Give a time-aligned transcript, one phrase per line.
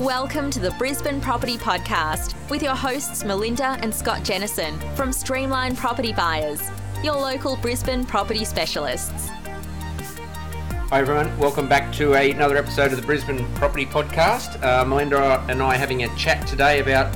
[0.00, 5.76] Welcome to the Brisbane Property Podcast with your hosts Melinda and Scott Jennison from Streamline
[5.76, 6.62] Property Buyers,
[7.04, 9.28] your local Brisbane property specialists.
[10.88, 14.62] Hi everyone, welcome back to a, another episode of the Brisbane Property Podcast.
[14.64, 17.12] Uh, Melinda and I are having a chat today about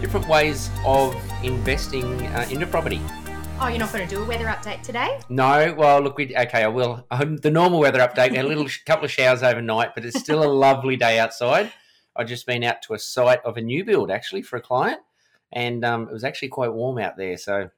[0.00, 3.00] different ways of investing uh, into property.
[3.60, 5.18] Oh, you're not going to do a weather update today?
[5.28, 6.62] No, well, look, we okay.
[6.62, 7.04] I will.
[7.10, 8.38] Um, the normal weather update.
[8.38, 11.72] A little couple of showers overnight, but it's still a lovely day outside.
[12.18, 15.00] I've just been out to a site of a new build actually for a client,
[15.52, 17.36] and um, it was actually quite warm out there.
[17.36, 17.70] So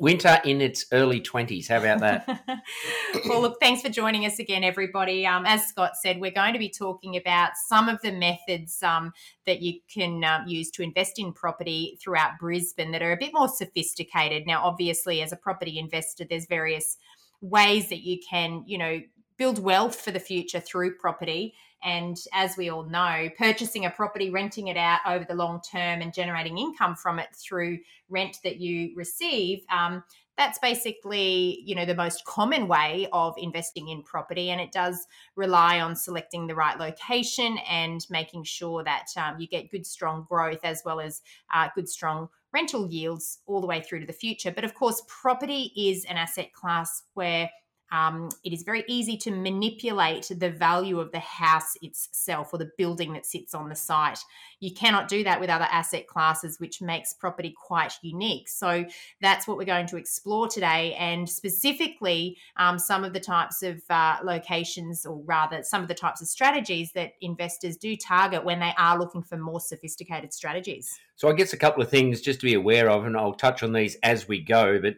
[0.00, 1.68] winter in its early 20s.
[1.68, 2.62] How about that?
[3.28, 5.26] well, look, thanks for joining us again, everybody.
[5.26, 9.12] Um, as Scott said, we're going to be talking about some of the methods um,
[9.46, 13.32] that you can um, use to invest in property throughout Brisbane that are a bit
[13.32, 14.46] more sophisticated.
[14.46, 16.96] Now, obviously, as a property investor, there's various
[17.40, 19.00] ways that you can, you know,
[19.36, 21.54] build wealth for the future through property.
[21.82, 26.00] And as we all know, purchasing a property, renting it out over the long term,
[26.00, 29.64] and generating income from it through rent that you receive.
[29.70, 30.02] Um,
[30.36, 35.06] that's basically you know the most common way of investing in property and it does
[35.36, 40.26] rely on selecting the right location and making sure that um, you get good strong
[40.28, 41.22] growth as well as
[41.54, 45.02] uh, good strong rental yields all the way through to the future but of course
[45.06, 47.48] property is an asset class where
[47.92, 52.70] um, it is very easy to manipulate the value of the house itself or the
[52.76, 54.18] building that sits on the site.
[54.60, 58.48] You cannot do that with other asset classes, which makes property quite unique.
[58.48, 58.84] So
[59.20, 63.82] that's what we're going to explore today, and specifically um, some of the types of
[63.90, 68.60] uh, locations, or rather, some of the types of strategies that investors do target when
[68.60, 70.98] they are looking for more sophisticated strategies.
[71.16, 73.62] So I guess a couple of things just to be aware of, and I'll touch
[73.62, 74.94] on these as we go, but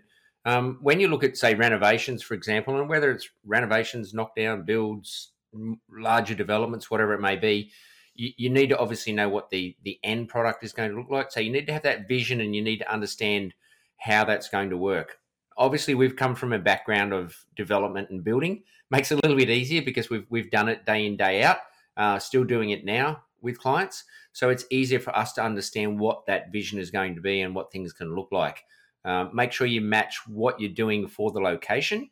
[0.47, 5.33] um, when you look at, say, renovations, for example, and whether it's renovations, knockdown, builds,
[5.91, 7.73] larger developments, whatever it may be,
[8.15, 11.11] you, you, need to obviously know what the the end product is going to look
[11.11, 11.33] like.
[11.33, 13.55] So you need to have that vision, and you need to understand
[13.99, 15.19] how that's going to work.
[15.59, 18.63] Obviously, we've come from a background of development and building.
[18.89, 21.59] Makes it a little bit easier because we've we've done it day in day out.
[21.97, 26.25] Uh, still doing it now with clients, so it's easier for us to understand what
[26.27, 28.63] that vision is going to be and what things can look like.
[29.07, 32.11] Um, make sure you match what you're doing for the location.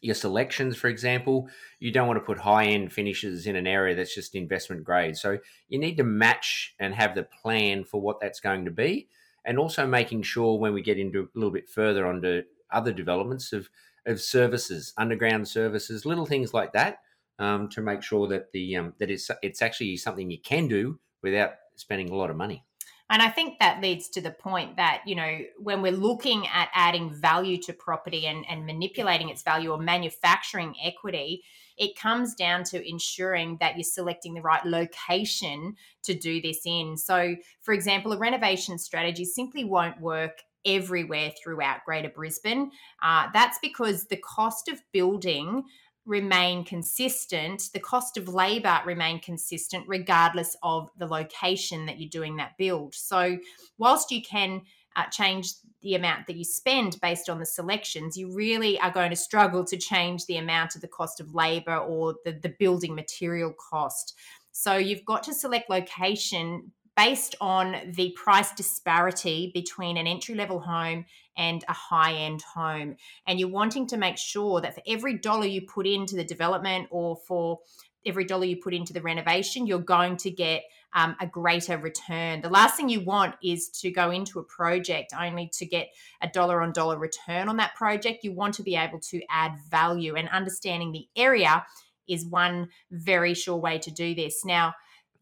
[0.00, 1.48] Your selections, for example,
[1.78, 5.16] you don't want to put high end finishes in an area that's just investment grade.
[5.16, 9.08] So you need to match and have the plan for what that's going to be.
[9.44, 13.52] And also making sure when we get into a little bit further onto other developments
[13.52, 13.68] of,
[14.06, 17.00] of services, underground services, little things like that,
[17.38, 20.98] um, to make sure that the um, that it's it's actually something you can do
[21.22, 22.64] without spending a lot of money.
[23.14, 26.68] And I think that leads to the point that, you know, when we're looking at
[26.74, 31.44] adding value to property and, and manipulating its value or manufacturing equity,
[31.78, 36.96] it comes down to ensuring that you're selecting the right location to do this in.
[36.96, 42.72] So, for example, a renovation strategy simply won't work everywhere throughout Greater Brisbane.
[43.00, 45.62] Uh, that's because the cost of building
[46.06, 52.36] remain consistent, the cost of labor remain consistent regardless of the location that you're doing
[52.36, 52.94] that build.
[52.94, 53.38] So,
[53.78, 54.62] whilst you can
[54.96, 59.10] uh, change the amount that you spend based on the selections, you really are going
[59.10, 62.94] to struggle to change the amount of the cost of labor or the, the building
[62.94, 64.14] material cost.
[64.52, 70.60] So, you've got to select location based on the price disparity between an entry level
[70.60, 71.04] home
[71.36, 72.96] and a high end home.
[73.26, 76.88] And you're wanting to make sure that for every dollar you put into the development
[76.90, 77.60] or for
[78.06, 80.62] every dollar you put into the renovation, you're going to get
[80.94, 82.40] um, a greater return.
[82.40, 85.88] The last thing you want is to go into a project only to get
[86.22, 88.22] a dollar on dollar return on that project.
[88.22, 91.64] You want to be able to add value, and understanding the area
[92.08, 94.44] is one very sure way to do this.
[94.44, 94.74] Now,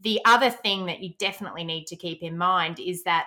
[0.03, 3.27] the other thing that you definitely need to keep in mind is that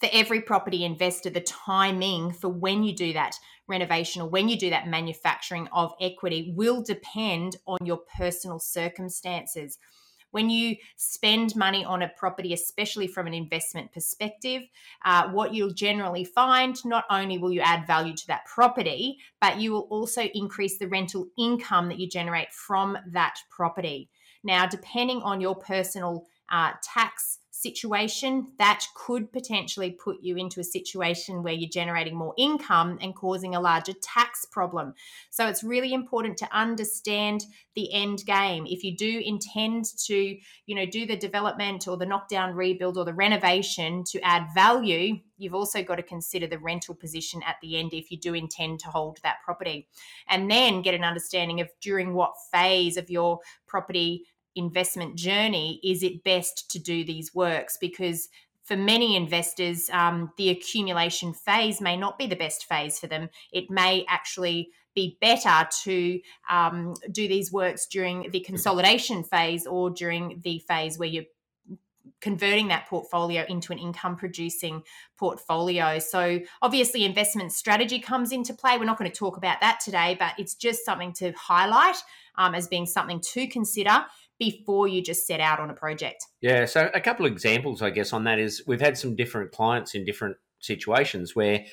[0.00, 3.36] for every property investor, the timing for when you do that
[3.68, 9.78] renovation or when you do that manufacturing of equity will depend on your personal circumstances.
[10.30, 14.62] When you spend money on a property, especially from an investment perspective,
[15.04, 19.60] uh, what you'll generally find not only will you add value to that property, but
[19.60, 24.08] you will also increase the rental income that you generate from that property.
[24.44, 30.64] Now, depending on your personal uh, tax situation, that could potentially put you into a
[30.64, 34.94] situation where you're generating more income and causing a larger tax problem.
[35.30, 37.44] So it's really important to understand
[37.74, 38.66] the end game.
[38.66, 40.14] If you do intend to,
[40.66, 45.18] you know, do the development or the knockdown rebuild or the renovation to add value,
[45.38, 48.80] you've also got to consider the rental position at the end if you do intend
[48.80, 49.88] to hold that property.
[50.28, 54.24] And then get an understanding of during what phase of your property
[54.56, 58.28] investment journey is it best to do these works because
[58.64, 63.28] for many investors, um, the accumulation phase may not be the best phase for them.
[63.52, 66.20] It may actually be better to
[66.50, 71.24] um, do these works during the consolidation phase or during the phase where you're
[72.20, 74.82] converting that portfolio into an income producing
[75.18, 75.98] portfolio.
[75.98, 78.78] So, obviously, investment strategy comes into play.
[78.78, 81.96] We're not going to talk about that today, but it's just something to highlight
[82.36, 84.04] um, as being something to consider
[84.38, 86.26] before you just set out on a project.
[86.40, 86.64] Yeah.
[86.66, 89.94] So, a couple of examples, I guess, on that is we've had some different clients
[89.94, 91.64] in different situations where,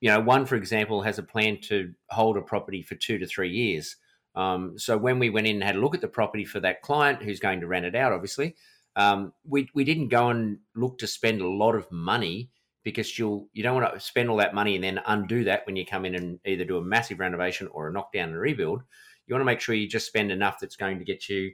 [0.00, 3.26] you know, one, for example, has a plan to hold a property for two to
[3.26, 3.96] three years.
[4.34, 6.82] Um, so, when we went in and had a look at the property for that
[6.82, 8.54] client who's going to rent it out, obviously,
[8.96, 12.50] um, we we didn't go and look to spend a lot of money
[12.82, 15.76] because you'll you don't want to spend all that money and then undo that when
[15.76, 18.82] you come in and either do a massive renovation or a knockdown and rebuild.
[19.26, 21.52] You want to make sure you just spend enough that's going to get you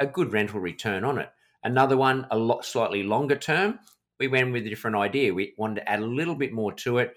[0.00, 1.30] a, good rental return on it.
[1.62, 3.78] Another one, a lot slightly longer term.
[4.20, 5.34] We went with a different idea.
[5.34, 7.14] We wanted to add a little bit more to it.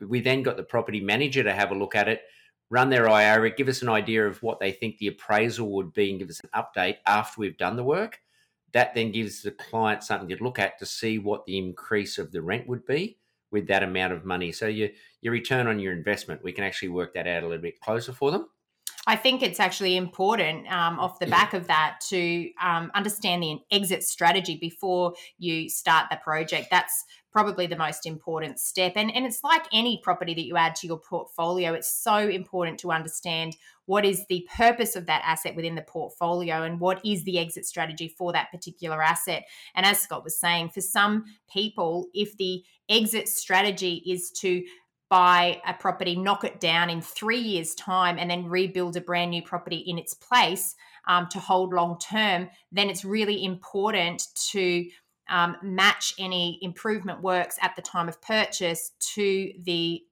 [0.00, 2.22] We then got the property manager to have a look at it,
[2.70, 6.10] run their IR, give us an idea of what they think the appraisal would be,
[6.10, 8.20] and give us an update after we've done the work
[8.74, 12.32] that then gives the client something to look at to see what the increase of
[12.32, 13.16] the rent would be
[13.50, 14.52] with that amount of money.
[14.52, 14.88] So your
[15.22, 18.12] your return on your investment, we can actually work that out a little bit closer
[18.12, 18.48] for them.
[19.06, 23.58] I think it's actually important um, off the back of that to um, understand the
[23.70, 26.68] exit strategy before you start the project.
[26.70, 28.92] That's probably the most important step.
[28.96, 32.78] And, and it's like any property that you add to your portfolio, it's so important
[32.80, 33.56] to understand
[33.86, 37.66] what is the purpose of that asset within the portfolio and what is the exit
[37.66, 39.44] strategy for that particular asset.
[39.74, 44.62] And as Scott was saying, for some people, if the exit strategy is to
[45.14, 49.30] buy a property, knock it down in three years' time, and then rebuild a brand
[49.30, 50.74] new property in its place
[51.06, 54.84] um, to hold long term, then it's really important to
[55.30, 60.02] um, match any improvement works at the time of purchase to the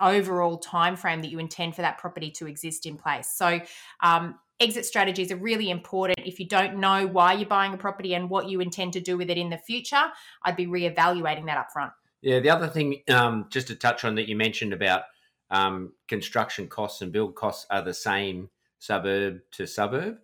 [0.00, 3.28] overall time frame that you intend for that property to exist in place.
[3.32, 3.60] So
[4.02, 6.18] um, exit strategies are really important.
[6.26, 9.16] If you don't know why you're buying a property and what you intend to do
[9.16, 10.02] with it in the future,
[10.42, 11.92] I'd be reevaluating that upfront.
[12.22, 15.02] Yeah, the other thing, um, just to touch on that you mentioned about
[15.50, 18.48] um, construction costs and build costs are the same
[18.78, 20.18] suburb to suburb.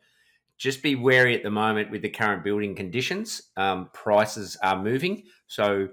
[0.57, 3.43] Just be wary at the moment with the current building conditions.
[3.57, 5.25] Um, prices are moving.
[5.49, 5.89] So,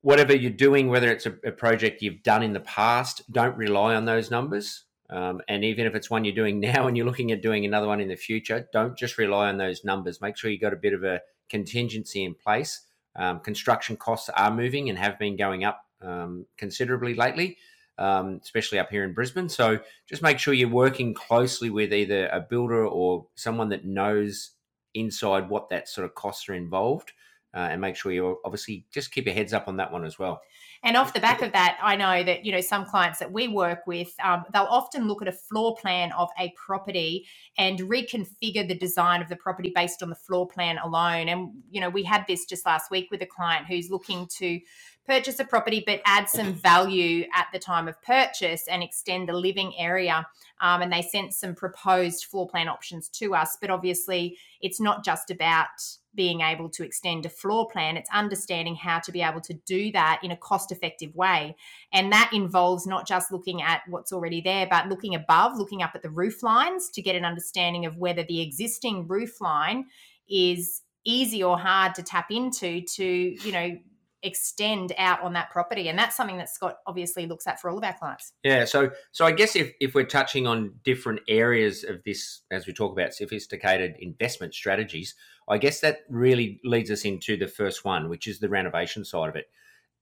[0.00, 3.94] whatever you're doing, whether it's a, a, project you've done in the past, don't rely
[3.94, 4.84] on those numbers.
[5.10, 7.86] Um, and even if it's one you're doing now and you're looking at doing another
[7.86, 10.20] one in the future, don't just rely on those numbers.
[10.20, 12.87] Make sure you've got a bit of a contingency in place
[13.18, 17.58] um, construction costs are moving and have been going up um, considerably lately,
[17.98, 19.48] um, especially up here in Brisbane.
[19.48, 24.52] So just make sure you're working closely with either a builder or someone that knows
[24.94, 27.12] inside what that sort of costs are involved.
[27.54, 30.18] Uh, and make sure you obviously just keep your heads up on that one as
[30.18, 30.42] well.
[30.84, 33.48] And off the back of that, I know that you know some clients that we
[33.48, 37.26] work with, um, they'll often look at a floor plan of a property
[37.56, 41.28] and reconfigure the design of the property based on the floor plan alone.
[41.28, 44.60] And you know, we had this just last week with a client who's looking to
[45.08, 49.32] purchase a property but add some value at the time of purchase and extend the
[49.32, 50.26] living area.
[50.60, 53.56] Um, and they sent some proposed floor plan options to us.
[53.60, 55.68] But obviously, it's not just about
[56.14, 59.92] being able to extend a floor plan, it's understanding how to be able to do
[59.92, 61.54] that in a cost effective way.
[61.92, 65.92] And that involves not just looking at what's already there, but looking above, looking up
[65.94, 69.86] at the roof lines to get an understanding of whether the existing roof line
[70.28, 73.78] is easy or hard to tap into to, you know,
[74.22, 77.78] extend out on that property and that's something that scott obviously looks at for all
[77.78, 78.32] of our clients.
[78.42, 82.66] Yeah so so i guess if, if we're touching on different areas of this as
[82.66, 85.14] we talk about sophisticated investment strategies
[85.48, 89.28] i guess that really leads us into the first one which is the renovation side
[89.28, 89.46] of it.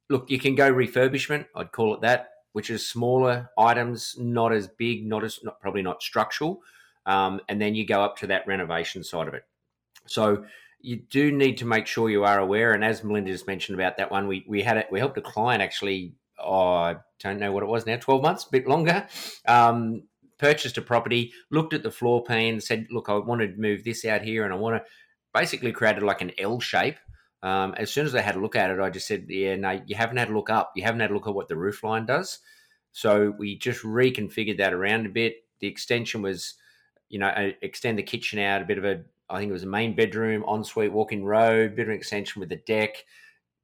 [0.09, 4.67] Look you can go refurbishment i'd call it that which is smaller items not as
[4.67, 6.63] big not as not probably not structural
[7.07, 9.45] um, and then you go up to that renovation side of it.
[10.07, 10.45] So
[10.87, 12.73] you do need to make sure you are aware.
[12.73, 14.87] And as Melinda just mentioned about that one, we we had it.
[14.90, 16.14] We helped a client actually.
[16.38, 17.97] Oh, I don't know what it was now.
[17.97, 19.05] Twelve months, a bit longer.
[19.49, 20.05] Um,
[20.38, 24.05] purchased a property, looked at the floor plan, said, "Look, I want to move this
[24.05, 24.88] out here, and I want to."
[25.35, 26.99] Basically, created like an L shape.
[27.43, 29.83] Um, as soon as I had a look at it, I just said, "Yeah, no,
[29.87, 30.73] you haven't had a look up.
[30.76, 32.38] You haven't had a look at what the roof line does."
[32.93, 35.45] So we just reconfigured that around a bit.
[35.59, 36.55] The extension was,
[37.09, 39.68] you know, extend the kitchen out a bit of a I think it was a
[39.68, 43.04] main bedroom, ensuite, walk-in robe, bedroom extension with a deck.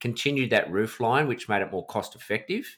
[0.00, 2.76] Continued that roof line, which made it more cost effective,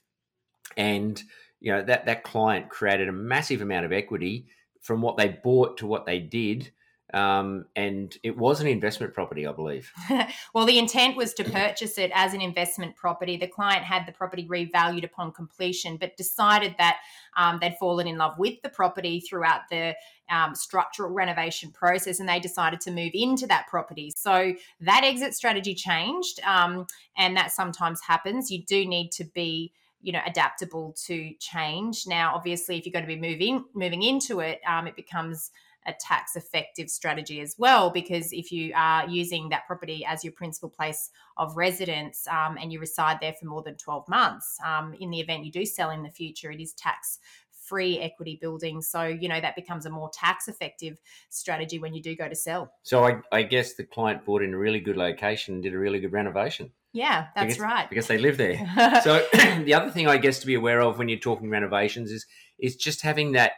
[0.76, 1.22] and
[1.60, 4.46] you know that that client created a massive amount of equity
[4.82, 6.70] from what they bought to what they did.
[7.14, 9.92] Um, and it was an investment property, I believe.
[10.54, 13.36] well, the intent was to purchase it as an investment property.
[13.36, 16.96] The client had the property revalued upon completion, but decided that
[17.36, 19.94] um, they'd fallen in love with the property throughout the
[20.28, 24.10] um, structural renovation process and they decided to move into that property.
[24.16, 28.50] So that exit strategy changed, um, and that sometimes happens.
[28.50, 33.06] You do need to be you know adaptable to change now obviously if you're going
[33.06, 35.50] to be moving moving into it um, it becomes
[35.86, 40.32] a tax effective strategy as well because if you are using that property as your
[40.32, 44.94] principal place of residence um, and you reside there for more than 12 months um,
[45.00, 47.18] in the event you do sell in the future it is tax
[47.62, 50.98] free equity building so you know that becomes a more tax effective
[51.30, 54.52] strategy when you do go to sell so I, I guess the client bought in
[54.52, 57.90] a really good location and did a really good renovation yeah, that's because, right.
[57.90, 58.56] Because they live there.
[59.02, 59.26] so
[59.64, 62.24] the other thing I guess to be aware of when you're talking renovations is
[62.56, 63.52] is just having that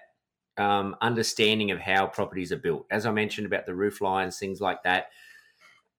[0.58, 2.86] um, understanding of how properties are built.
[2.90, 5.10] As I mentioned about the roof lines, things like that.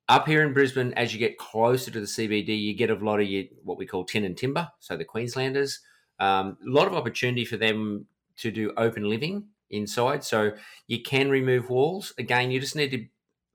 [0.10, 3.20] Up here in Brisbane, as you get closer to the CBD, you get a lot
[3.20, 4.70] of your, what we call tin and timber.
[4.80, 5.82] So the Queenslanders,
[6.20, 8.06] um, a lot of opportunity for them
[8.38, 10.24] to do open living inside.
[10.24, 10.54] So
[10.88, 12.14] you can remove walls.
[12.18, 13.06] Again, you just need to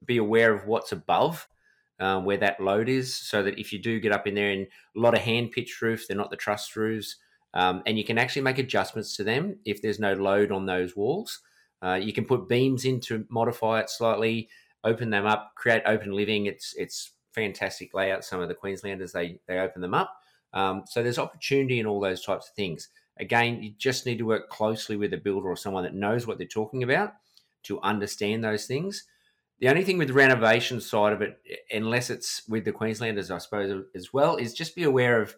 [0.04, 1.48] be aware of what's above
[2.02, 4.66] um, where that load is, so that if you do get up in there and
[4.96, 7.16] a lot of hand pitch roofs, they're not the truss roofs.
[7.54, 10.96] Um, and you can actually make adjustments to them if there's no load on those
[10.96, 11.40] walls.
[11.82, 14.48] Uh, you can put beams in to modify it slightly,
[14.84, 16.46] open them up, create open living.
[16.46, 18.24] It's it's fantastic layout.
[18.24, 20.16] Some of the Queenslanders they they open them up.
[20.54, 22.88] Um, so there's opportunity in all those types of things.
[23.18, 26.38] Again, you just need to work closely with a builder or someone that knows what
[26.38, 27.14] they're talking about
[27.64, 29.04] to understand those things.
[29.60, 31.40] The only thing with the renovation side of it,
[31.70, 35.36] unless it's with the Queenslanders, I suppose as well, is just be aware of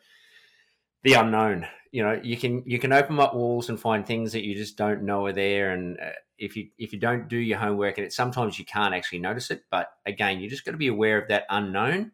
[1.03, 1.67] the unknown.
[1.95, 4.77] You know, you can you can open up walls and find things that you just
[4.77, 8.05] don't know are there, and uh, if you if you don't do your homework, and
[8.05, 9.63] it sometimes you can't actually notice it.
[9.71, 12.11] But again, you just got to be aware of that unknown.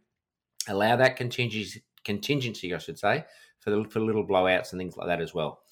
[0.68, 3.24] Allow that contingency contingency, I should say,
[3.58, 5.62] for the for little blowouts and things like that as well.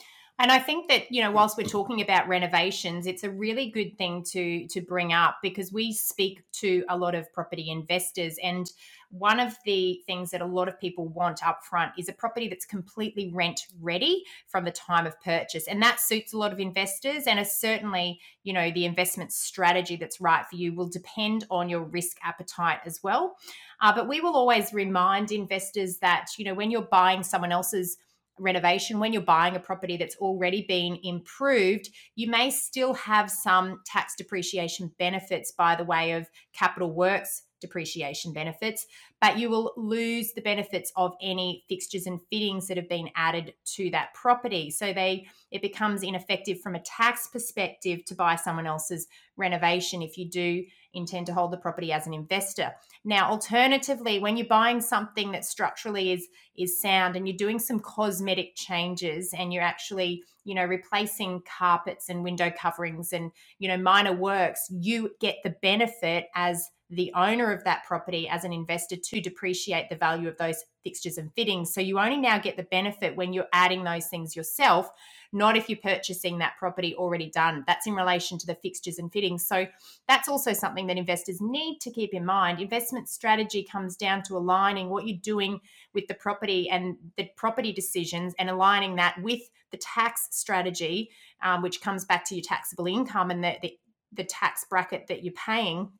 [0.40, 3.98] And I think that you know, whilst we're talking about renovations, it's a really good
[3.98, 8.70] thing to to bring up because we speak to a lot of property investors, and
[9.10, 12.46] one of the things that a lot of people want up front is a property
[12.46, 16.60] that's completely rent ready from the time of purchase, and that suits a lot of
[16.60, 17.24] investors.
[17.26, 21.68] And is certainly, you know, the investment strategy that's right for you will depend on
[21.68, 23.36] your risk appetite as well.
[23.80, 27.96] Uh, but we will always remind investors that you know when you're buying someone else's
[28.38, 33.80] renovation, when you're buying a property that's already been improved, you may still have some
[33.86, 38.86] tax depreciation benefits by the way of capital works depreciation benefits,
[39.20, 43.54] but you will lose the benefits of any fixtures and fittings that have been added
[43.64, 44.70] to that property.
[44.70, 50.18] So they it becomes ineffective from a tax perspective to buy someone else's renovation if
[50.18, 52.72] you do intend to hold the property as an investor.
[53.04, 57.78] Now, alternatively, when you're buying something that structurally is is sound and you're doing some
[57.78, 63.76] cosmetic changes and you're actually, you know, replacing carpets and window coverings and, you know,
[63.78, 68.96] minor works, you get the benefit as the owner of that property as an investor
[68.96, 71.74] to depreciate the value of those fixtures and fittings.
[71.74, 74.90] So you only now get the benefit when you're adding those things yourself
[75.32, 77.64] not if you're purchasing that property already done.
[77.66, 79.46] That's in relation to the fixtures and fittings.
[79.46, 79.66] So
[80.06, 82.60] that's also something that investors need to keep in mind.
[82.60, 85.60] Investment strategy comes down to aligning what you're doing
[85.92, 89.40] with the property and the property decisions and aligning that with
[89.70, 91.10] the tax strategy,
[91.42, 93.78] um, which comes back to your taxable income and the, the,
[94.12, 95.90] the tax bracket that you're paying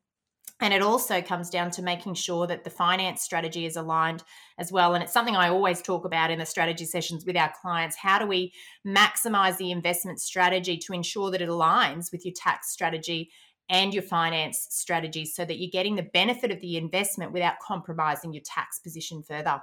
[0.60, 4.24] and it also comes down to making sure that the finance strategy is aligned
[4.58, 4.94] as well.
[4.94, 7.96] And it's something I always talk about in the strategy sessions with our clients.
[7.96, 8.52] How do we
[8.84, 13.30] maximize the investment strategy to ensure that it aligns with your tax strategy
[13.68, 18.32] and your finance strategy so that you're getting the benefit of the investment without compromising
[18.32, 19.62] your tax position further?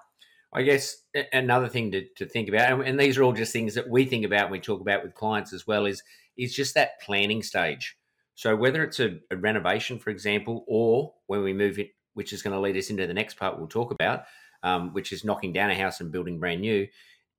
[0.53, 1.01] I guess
[1.33, 4.23] another thing to, to think about, and these are all just things that we think
[4.23, 6.01] about when we talk about with clients as well, is
[6.37, 7.97] is just that planning stage
[8.35, 12.41] so whether it's a, a renovation, for example, or when we move it, which is
[12.41, 14.25] going to lead us into the next part we'll talk about,
[14.61, 16.87] um, which is knocking down a house and building brand new,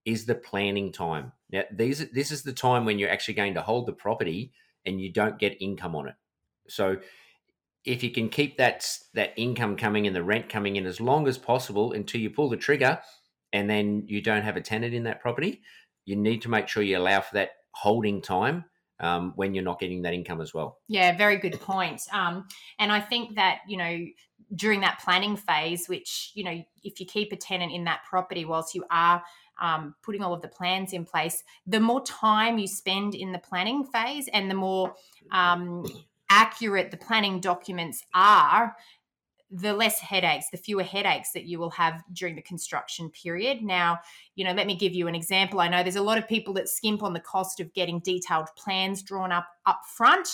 [0.07, 1.33] is the planning time.
[1.51, 4.53] Now, these this is the time when you're actually going to hold the property
[4.87, 6.15] and you don't get income on it.
[6.69, 6.99] So
[7.85, 11.29] if you can keep that that income coming and the rent coming in as long
[11.29, 13.01] as possible until you pull the trigger
[13.53, 15.61] and then you don't have a tenant in that property,
[16.05, 18.65] you need to make sure you allow for that holding time
[19.01, 20.79] um, when you're not getting that income as well.
[20.89, 22.03] Yeah, very good point.
[22.13, 22.47] Um,
[22.79, 24.07] and I think that, you know,
[24.55, 28.45] during that planning phase, which, you know, if you keep a tenant in that property
[28.45, 29.23] whilst you are
[29.61, 33.39] um, putting all of the plans in place, the more time you spend in the
[33.39, 34.95] planning phase and the more
[35.33, 35.85] um,
[36.31, 38.77] accurate the planning documents are,
[39.51, 43.63] the less headaches, the fewer headaches that you will have during the construction period.
[43.63, 44.01] Now,
[44.35, 45.61] you know, let me give you an example.
[45.61, 48.49] I know there's a lot of people that skimp on the cost of getting detailed
[48.57, 50.29] plans drawn up up front.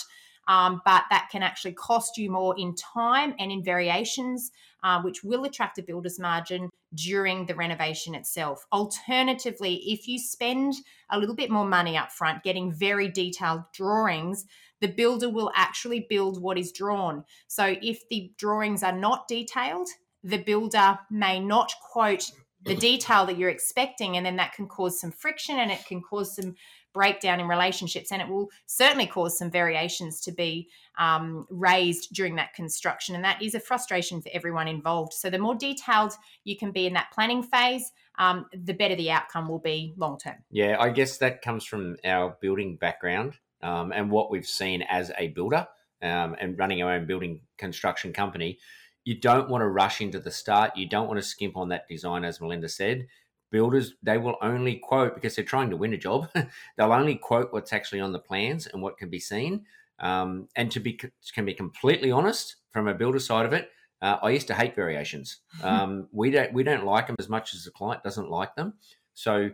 [0.47, 4.51] Um, but that can actually cost you more in time and in variations,
[4.83, 8.65] uh, which will attract a builder's margin during the renovation itself.
[8.73, 10.73] Alternatively, if you spend
[11.11, 14.45] a little bit more money up front getting very detailed drawings,
[14.83, 17.23] the builder will actually build what is drawn.
[17.47, 19.87] So if the drawings are not detailed,
[20.25, 22.29] the builder may not quote
[22.65, 26.01] the detail that you're expecting, and then that can cause some friction and it can
[26.01, 26.55] cause some
[26.93, 32.35] breakdown in relationships, and it will certainly cause some variations to be um, raised during
[32.35, 33.15] that construction.
[33.15, 35.13] And that is a frustration for everyone involved.
[35.13, 36.13] So, the more detailed
[36.43, 40.17] you can be in that planning phase, um, the better the outcome will be long
[40.17, 40.35] term.
[40.51, 45.11] Yeah, I guess that comes from our building background um, and what we've seen as
[45.17, 45.67] a builder
[46.01, 48.59] um, and running our own building construction company.
[49.05, 50.77] You don't want to rush into the start.
[50.77, 53.07] You don't want to skimp on that design, as Melinda said
[53.53, 56.27] builders they will only quote because they're trying to win a job
[56.75, 59.63] they'll only quote what's actually on the plans and what can be seen
[59.99, 60.99] um, and to be
[61.33, 63.69] can be completely honest from a builder side of it
[64.01, 67.53] uh, i used to hate variations um, we don't we don't like them as much
[67.53, 68.73] as the client doesn't like them
[69.13, 69.51] so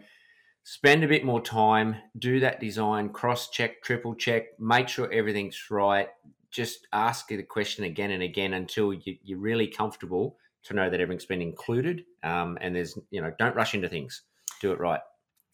[0.70, 5.72] spend a bit more time do that design cross check triple check make sure everything's
[5.72, 6.10] right.
[6.52, 11.00] Just ask the question again and again until you, you're really comfortable to know that
[11.00, 14.22] everything's been included um, and there's you know don't rush into things.
[14.62, 15.00] Do it right.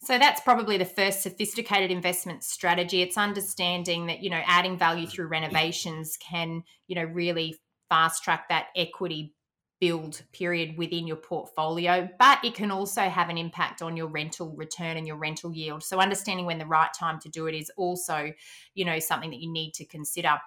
[0.02, 3.00] So that's probably the first sophisticated investment strategy.
[3.00, 7.56] It's understanding that you know adding value through renovations can you know really
[7.88, 9.32] fast track that equity
[9.80, 14.54] build period within your portfolio but it can also have an impact on your rental
[14.56, 15.82] return and your rental yield.
[15.82, 18.32] So understanding when the right time to do it is also
[18.74, 20.38] you know something that you need to consider.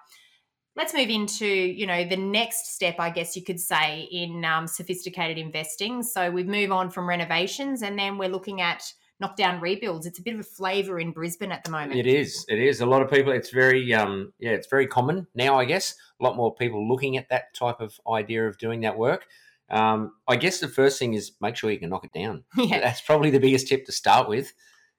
[0.76, 4.66] Let's move into you know the next step i guess you could say in um,
[4.66, 6.02] sophisticated investing.
[6.02, 8.82] So we move on from renovations and then we're looking at
[9.20, 12.44] knockdown rebuilds it's a bit of a flavor in brisbane at the moment it is
[12.48, 15.64] it is a lot of people it's very um yeah it's very common now i
[15.64, 19.26] guess a lot more people looking at that type of idea of doing that work
[19.70, 22.44] um, I guess the first thing is make sure you can knock it down.
[22.56, 22.80] Yeah.
[22.80, 24.52] That's probably the biggest tip to start with.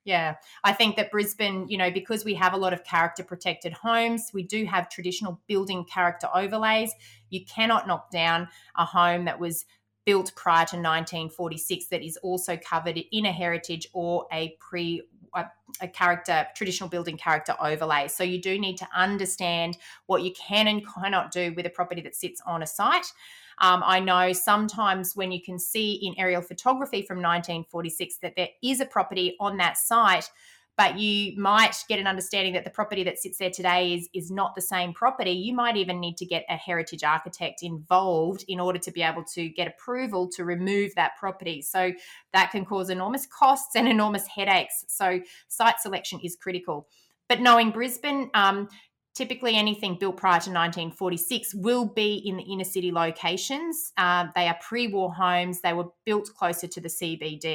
[0.04, 3.72] Yeah, I think that Brisbane, you know, because we have a lot of character protected
[3.72, 6.92] homes, we do have traditional building character overlays.
[7.30, 9.66] You cannot knock down a home that was
[10.06, 15.88] built prior to 1946 that is also covered in a heritage or a pre a,
[15.88, 18.08] character traditional building character overlay.
[18.08, 22.02] So you do need to understand what you can and cannot do with a property
[22.02, 23.06] that sits on a site.
[23.60, 28.50] Um, I know sometimes when you can see in aerial photography from 1946 that there
[28.64, 30.30] is a property on that site,
[30.82, 34.32] but you might get an understanding that the property that sits there today is is
[34.32, 35.30] not the same property.
[35.30, 39.24] You might even need to get a heritage architect involved in order to be able
[39.36, 41.62] to get approval to remove that property.
[41.62, 41.92] So
[42.34, 44.86] that can cause enormous costs and enormous headaches.
[44.88, 46.88] So site selection is critical.
[47.30, 48.68] But knowing brisbane um,
[49.14, 53.92] typically anything built prior to 1946 will be in the inner city locations.
[53.98, 57.54] Uh, they are pre war homes, they were built closer to the CBD.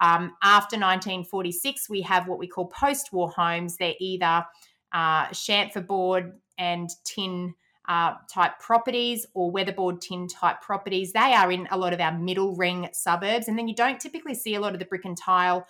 [0.00, 3.76] Um, after 1946, we have what we call post war homes.
[3.76, 4.44] They're either
[4.92, 7.54] uh, chamfer board and tin.
[7.90, 11.14] Uh, type properties or weatherboard tin type properties.
[11.14, 13.48] They are in a lot of our middle ring suburbs.
[13.48, 15.66] And then you don't typically see a lot of the brick and tile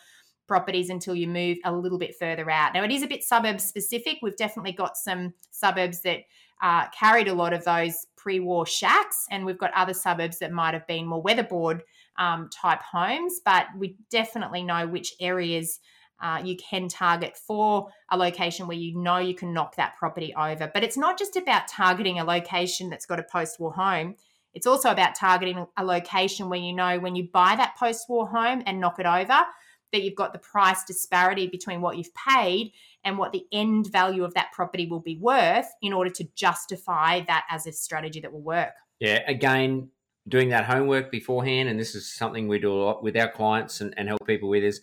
[0.48, 2.74] properties until you move a little bit further out.
[2.74, 4.18] Now, it is a bit suburb specific.
[4.22, 6.22] We've definitely got some suburbs that
[6.60, 10.50] uh, carried a lot of those pre war shacks, and we've got other suburbs that
[10.50, 11.82] might have been more weatherboard
[12.18, 15.78] um, type homes, but we definitely know which areas.
[16.20, 20.34] Uh, you can target for a location where you know you can knock that property
[20.34, 20.68] over.
[20.74, 24.16] But it's not just about targeting a location that's got a post war home.
[24.52, 28.26] It's also about targeting a location where you know when you buy that post war
[28.28, 29.44] home and knock it over,
[29.92, 32.72] that you've got the price disparity between what you've paid
[33.04, 37.20] and what the end value of that property will be worth in order to justify
[37.26, 38.72] that as a strategy that will work.
[39.00, 39.90] Yeah, again,
[40.26, 43.80] doing that homework beforehand, and this is something we do a lot with our clients
[43.80, 44.80] and, and help people with, is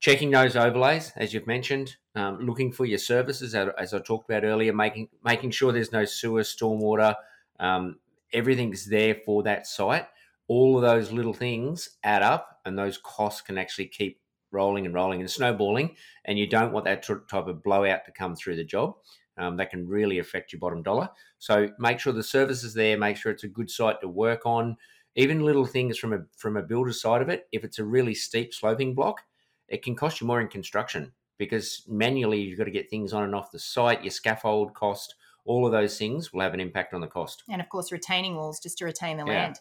[0.00, 4.44] checking those overlays, as you've mentioned, um, looking for your services, as I talked about
[4.44, 7.14] earlier, making making sure there's no sewer, stormwater,
[7.60, 7.98] um,
[8.32, 10.06] everything's there for that site
[10.48, 14.20] all of those little things add up and those costs can actually keep
[14.52, 18.34] rolling and rolling and snowballing and you don't want that type of blowout to come
[18.36, 18.94] through the job
[19.38, 22.96] um, that can really affect your bottom dollar so make sure the service is there
[22.96, 24.76] make sure it's a good site to work on
[25.16, 28.14] even little things from a from a builder's side of it if it's a really
[28.14, 29.22] steep sloping block
[29.68, 33.24] it can cost you more in construction because manually you've got to get things on
[33.24, 36.92] and off the site your scaffold cost all of those things will have an impact
[36.92, 37.44] on the cost.
[37.48, 39.44] And of course, retaining walls just to retain the Yeah.
[39.44, 39.60] land.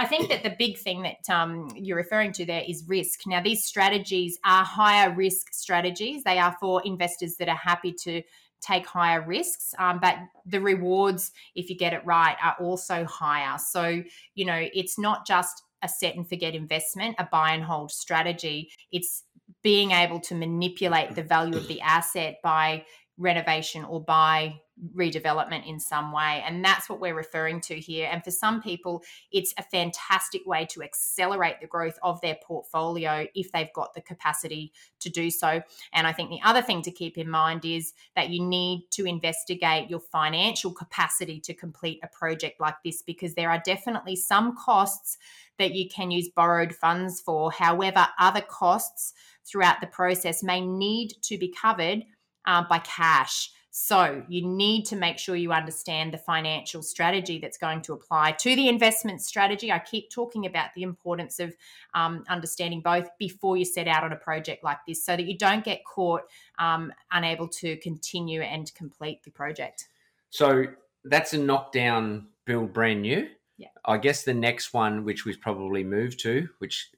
[0.00, 3.26] I think that the big thing that um, you're referring to there is risk.
[3.26, 6.24] Now, these strategies are higher risk strategies.
[6.24, 8.22] They are for investors that are happy to
[8.62, 13.58] take higher risks, um, but the rewards, if you get it right, are also higher.
[13.58, 14.02] So,
[14.34, 18.70] you know, it's not just a set and forget investment, a buy and hold strategy.
[18.90, 19.24] It's
[19.62, 22.86] being able to manipulate the value of the asset by
[23.20, 24.58] renovation or by
[24.96, 26.42] redevelopment in some way.
[26.46, 28.08] And that's what we're referring to here.
[28.10, 33.26] And for some people, it's a fantastic way to accelerate the growth of their portfolio
[33.34, 35.60] if they've got the capacity to do so.
[35.92, 39.04] And I think the other thing to keep in mind is that you need to
[39.04, 44.56] investigate your financial capacity to complete a project like this because there are definitely some
[44.56, 45.18] costs
[45.58, 47.52] that you can use borrowed funds for.
[47.52, 49.12] However, other costs
[49.44, 52.04] throughout the process may need to be covered
[52.46, 53.50] uh, by cash.
[53.72, 58.32] So you need to make sure you understand the financial strategy that's going to apply
[58.32, 59.70] to the investment strategy.
[59.70, 61.54] I keep talking about the importance of
[61.94, 65.38] um, understanding both before you set out on a project like this so that you
[65.38, 66.22] don't get caught
[66.58, 69.86] um, unable to continue and complete the project.
[70.30, 70.64] So
[71.04, 73.28] that's a knockdown build brand new.
[73.56, 73.68] Yeah.
[73.84, 76.90] I guess the next one, which we've probably moved to, which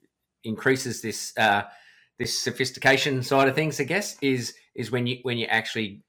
[0.43, 1.63] increases this uh,
[2.19, 6.03] this sophistication side of things, I guess, is is when you when you actually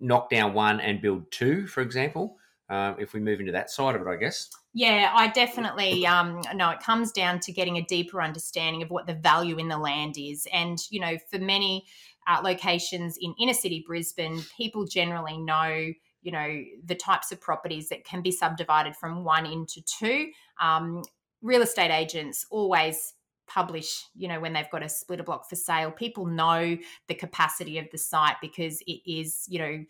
[0.00, 2.36] knock down one and build two, for example.
[2.70, 4.50] Um, if we move into that side of it, I guess.
[4.74, 9.06] Yeah, I definitely um, know it comes down to getting a deeper understanding of what
[9.06, 10.46] the value in the land is.
[10.52, 11.86] And, you know, for many
[12.28, 17.88] uh, locations in inner city Brisbane, people generally know, you know, the types of properties
[17.88, 20.30] that can be subdivided from one into two.
[20.60, 21.02] Um,
[21.40, 23.14] real estate agents always
[23.48, 26.76] publish, you know, when they've got a splitter block for sale, people know
[27.08, 29.84] the capacity of the site because it is, you know,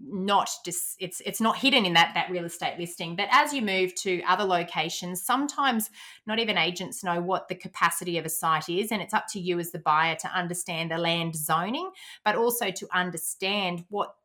[0.00, 3.14] not just it's it's not hidden in that that real estate listing.
[3.16, 5.90] But as you move to other locations sometimes
[6.26, 9.40] not even agents know what the capacity of a site is and it's up to
[9.40, 11.90] you as the buyer to understand the land zoning
[12.24, 14.16] but also to understand what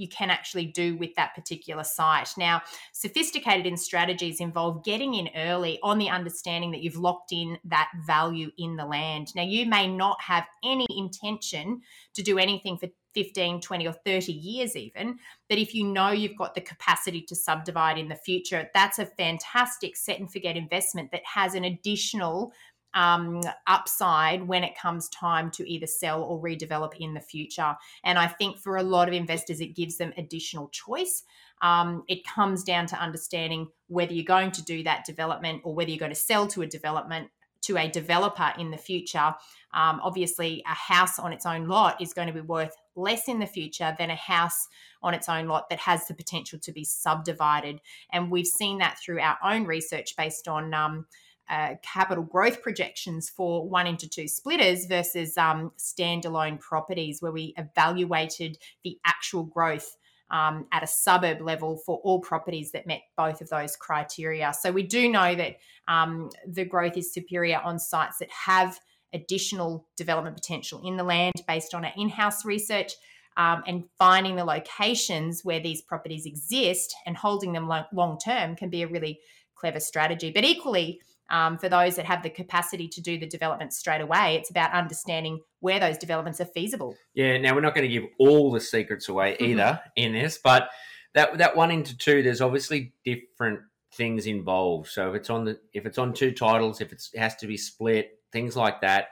[0.00, 2.30] you can actually do with that particular site.
[2.38, 7.58] Now, sophisticated in strategies involve getting in early on the understanding that you've locked in
[7.64, 9.34] that value in the land.
[9.34, 11.82] Now, you may not have any intention
[12.14, 15.18] to do anything for 15, 20, or 30 years, even.
[15.48, 19.06] But if you know you've got the capacity to subdivide in the future, that's a
[19.06, 22.52] fantastic set and forget investment that has an additional
[22.94, 27.76] um, upside when it comes time to either sell or redevelop in the future.
[28.04, 31.22] And I think for a lot of investors, it gives them additional choice.
[31.62, 35.90] Um, it comes down to understanding whether you're going to do that development or whether
[35.90, 37.28] you're going to sell to a development
[37.62, 39.34] to a developer in the future.
[39.74, 43.38] Um, obviously, a house on its own lot is going to be worth less in
[43.38, 44.66] the future than a house
[45.02, 47.80] on its own lot that has the potential to be subdivided.
[48.12, 50.74] And we've seen that through our own research based on.
[50.74, 51.06] Um,
[51.50, 57.54] uh, capital growth projections for one into two splitters versus um, standalone properties, where we
[57.58, 59.96] evaluated the actual growth
[60.30, 64.52] um, at a suburb level for all properties that met both of those criteria.
[64.58, 65.56] So we do know that
[65.88, 68.78] um, the growth is superior on sites that have
[69.12, 72.92] additional development potential in the land based on our in house research.
[73.36, 78.68] Um, and finding the locations where these properties exist and holding them long term can
[78.68, 79.20] be a really
[79.54, 80.30] clever strategy.
[80.34, 84.36] But equally, um, for those that have the capacity to do the development straight away,
[84.36, 86.96] it's about understanding where those developments are feasible.
[87.14, 87.38] Yeah.
[87.38, 89.52] Now we're not going to give all the secrets away Mm-hmm.
[89.52, 90.70] either in this, but
[91.14, 93.60] that that one into two, there's obviously different
[93.92, 94.88] things involved.
[94.88, 97.46] So if it's on the if it's on two titles, if it's, it has to
[97.46, 99.08] be split, things like that.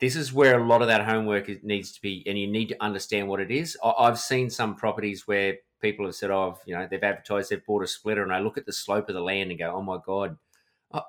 [0.00, 2.68] This is where a lot of that homework is, needs to be, and you need
[2.68, 3.76] to understand what it is.
[3.82, 7.64] I, I've seen some properties where people have said, "Oh, you know, they've advertised they've
[7.64, 9.82] bought a splitter," and I look at the slope of the land and go, "Oh
[9.82, 10.36] my god."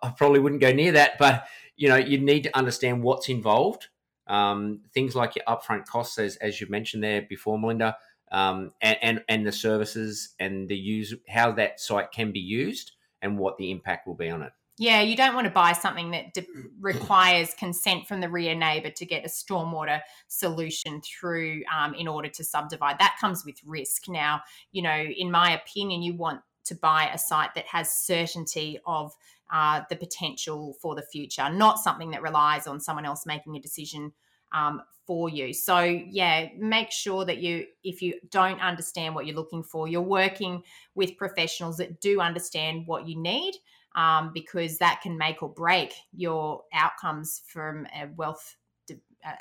[0.03, 3.87] I probably wouldn't go near that, but you know, you need to understand what's involved.
[4.27, 7.97] Um, things like your upfront costs, as as you mentioned there before, Melinda,
[8.31, 12.93] um, and, and and the services and the use how that site can be used
[13.21, 14.51] and what the impact will be on it.
[14.77, 16.47] Yeah, you don't want to buy something that de-
[16.81, 22.27] requires consent from the rear neighbour to get a stormwater solution through um, in order
[22.27, 22.99] to subdivide.
[22.99, 24.09] That comes with risk.
[24.09, 24.41] Now,
[24.73, 29.13] you know, in my opinion, you want to buy a site that has certainty of
[29.51, 33.59] uh, the potential for the future, not something that relies on someone else making a
[33.59, 34.11] decision
[34.53, 35.53] um, for you.
[35.53, 40.01] So, yeah, make sure that you, if you don't understand what you're looking for, you're
[40.01, 40.63] working
[40.95, 43.55] with professionals that do understand what you need.
[43.95, 48.57] Um, because that can make or break your outcomes from a wealth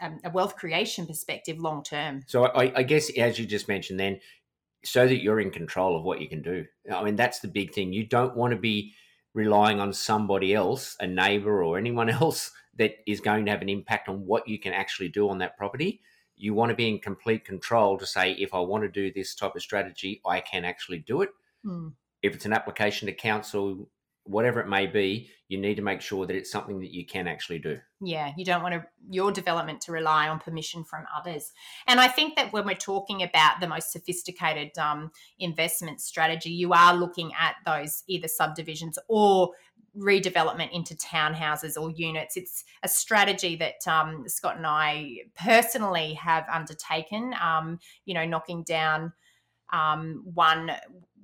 [0.01, 2.23] a, a wealth creation perspective long term.
[2.27, 4.21] So I, I guess as you just mentioned, then
[4.85, 6.67] so that you're in control of what you can do.
[6.93, 7.93] I mean, that's the big thing.
[7.93, 8.95] You don't want to be
[9.35, 13.69] relying on somebody else, a neighbor or anyone else that is going to have an
[13.69, 16.01] impact on what you can actually do on that property.
[16.37, 19.35] You want to be in complete control to say, if I want to do this
[19.35, 21.31] type of strategy, I can actually do it.
[21.63, 21.89] Hmm.
[22.23, 23.89] If it's an application to council,
[24.25, 27.29] whatever it may be, you need to make sure that it's something that you can
[27.29, 27.79] actually do.
[28.01, 31.53] Yeah, you don't want to, your development to rely on permission from others.
[31.87, 36.73] And I think that when we're talking about the most sophisticated um, investment strategy, you
[36.73, 39.51] are looking at those either subdivisions or
[39.97, 42.37] redevelopment into townhouses or units.
[42.37, 47.35] It's a strategy that um, Scott and I personally have undertaken.
[47.41, 49.13] Um, you know, knocking down
[49.73, 50.71] um, one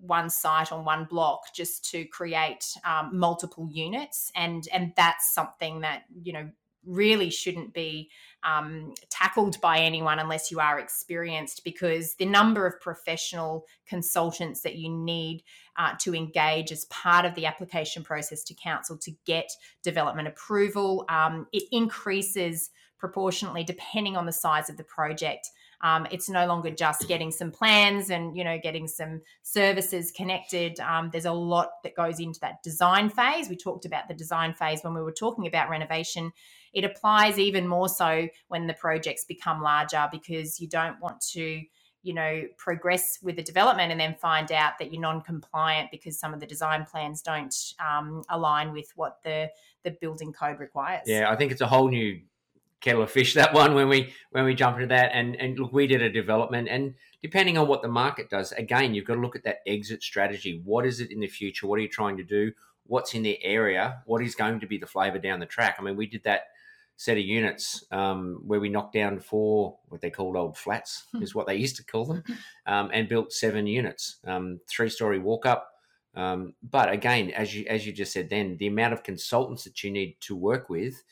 [0.01, 5.81] one site on one block just to create um, multiple units, and and that's something
[5.81, 6.51] that you know
[6.87, 8.11] really shouldn't be
[8.43, 14.77] um, tackled by anyone unless you are experienced because the number of professional consultants that
[14.77, 15.43] you need
[15.77, 19.51] uh, to engage as part of the application process to council to get
[19.83, 25.51] development approval um, it increases proportionately depending on the size of the project
[25.83, 30.79] um, it's no longer just getting some plans and you know getting some services connected.
[30.81, 33.49] Um, there's a lot that goes into that design phase.
[33.49, 36.33] We talked about the design phase when we were talking about renovation.
[36.73, 41.63] It applies even more so when the projects become larger because you don't want to
[42.03, 46.33] you know progress with the development and then find out that you're non-compliant because some
[46.33, 49.49] of the design plans don't um, align with what the
[49.85, 52.21] the building code requires Yeah, I think it's a whole new
[52.81, 55.11] kettle of fish that one when we when we jump into that.
[55.13, 58.95] And and look we did a development and depending on what the market does again
[58.95, 60.61] you've got to look at that exit strategy.
[60.65, 61.67] What is it in the future?
[61.67, 62.53] What are you trying to do?
[62.87, 64.03] What's in the area?
[64.07, 65.77] What is going to be the flavor down the track?
[65.79, 66.45] I mean we did that
[67.01, 71.35] set of units um, where we knocked down four what they called old flats is
[71.35, 72.23] what they used to call them
[72.67, 75.71] um, and built seven units um, three story walk up
[76.15, 79.83] um, but again as you as you just said then the amount of consultants that
[79.83, 81.03] you need to work with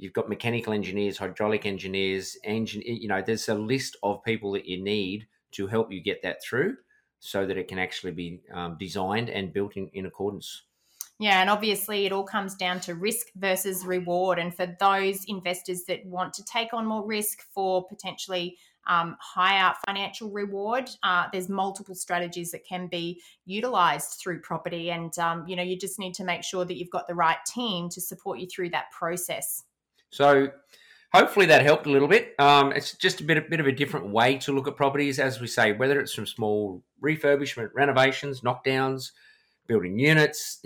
[0.00, 2.82] you've got mechanical engineers, hydraulic engineers, engine.
[2.84, 6.42] You know, there's a list of people that you need to help you get that
[6.42, 6.76] through,
[7.20, 10.62] so that it can actually be um, designed and built in, in accordance.
[11.18, 14.38] Yeah, and obviously it all comes down to risk versus reward.
[14.38, 18.56] And for those investors that want to take on more risk for potentially
[18.88, 24.90] um, higher financial reward, uh, there's multiple strategies that can be utilized through property.
[24.90, 27.44] And, um, you know, you just need to make sure that you've got the right
[27.46, 29.64] team to support you through that process.
[30.10, 30.48] So
[31.12, 32.34] hopefully that helped a little bit.
[32.38, 35.18] Um, it's just a bit, a bit of a different way to look at properties,
[35.18, 39.12] as we say, whether it's from small refurbishment, renovations, knockdowns,
[39.66, 40.60] building units,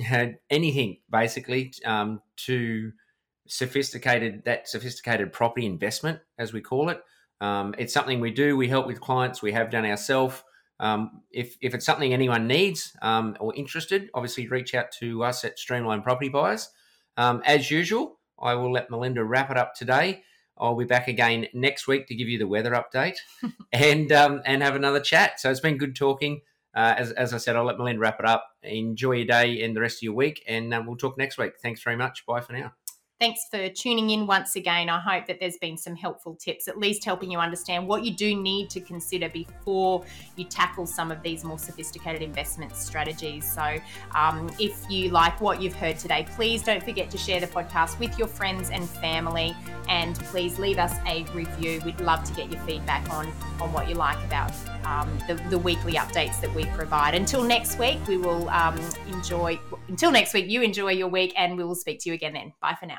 [0.50, 2.92] anything basically um, to
[3.46, 7.02] sophisticated that sophisticated property investment, as we call it.
[7.40, 8.56] Um, it's something we do.
[8.56, 9.42] We help with clients.
[9.42, 10.42] We have done ourselves.
[10.80, 15.44] Um, if, if it's something anyone needs um, or interested, obviously reach out to us
[15.44, 16.70] at Streamline Property Buyers.
[17.16, 20.22] Um, as usual, I will let Melinda wrap it up today.
[20.56, 23.16] I'll be back again next week to give you the weather update
[23.72, 25.40] and um, and have another chat.
[25.40, 26.42] So it's been good talking.
[26.74, 28.50] Uh, as, as I said, I'll let Melinda wrap it up.
[28.62, 31.52] Enjoy your day and the rest of your week, and uh, we'll talk next week.
[31.60, 32.26] Thanks very much.
[32.26, 32.72] Bye for now.
[33.24, 34.90] Thanks for tuning in once again.
[34.90, 38.14] I hope that there's been some helpful tips, at least helping you understand what you
[38.14, 40.04] do need to consider before
[40.36, 43.50] you tackle some of these more sophisticated investment strategies.
[43.50, 43.78] So,
[44.14, 47.98] um, if you like what you've heard today, please don't forget to share the podcast
[47.98, 49.56] with your friends and family,
[49.88, 51.80] and please leave us a review.
[51.82, 54.52] We'd love to get your feedback on on what you like about
[54.84, 57.14] um, the, the weekly updates that we provide.
[57.14, 59.58] Until next week, we will um, enjoy.
[59.88, 62.52] Until next week, you enjoy your week, and we will speak to you again then.
[62.60, 62.98] Bye for now.